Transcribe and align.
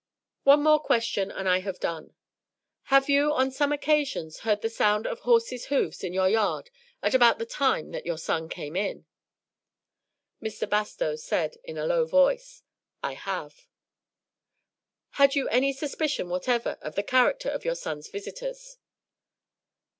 "One 0.45 0.63
more 0.63 0.79
question, 0.79 1.29
and 1.29 1.47
I 1.47 1.59
have 1.59 1.79
done. 1.79 2.15
Have 2.85 3.07
you 3.07 3.31
on 3.33 3.51
some 3.51 3.71
occasions 3.71 4.39
heard 4.39 4.61
the 4.63 4.69
sound 4.71 5.05
of 5.05 5.19
horses' 5.19 5.65
hoofs 5.65 6.03
in 6.03 6.11
your 6.11 6.27
yard 6.27 6.71
at 7.03 7.13
about 7.13 7.37
the 7.37 7.45
time 7.45 7.91
that 7.91 8.03
your 8.03 8.17
son 8.17 8.49
came 8.49 8.75
in?" 8.75 9.05
Mr. 10.41 10.67
Bastow 10.67 11.17
said 11.17 11.57
in 11.63 11.77
a 11.77 11.85
low 11.85 12.07
voice: 12.07 12.63
"I 13.03 13.13
have." 13.13 13.67
"Had 15.11 15.35
you 15.35 15.47
any 15.49 15.71
suspicion 15.71 16.29
whatever 16.29 16.79
of 16.81 16.95
the 16.95 17.03
character 17.03 17.49
of 17.49 17.63
your 17.63 17.75
son's 17.75 18.07
visitors?" 18.09 18.77